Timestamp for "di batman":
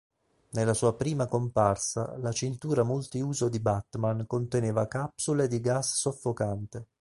3.49-4.25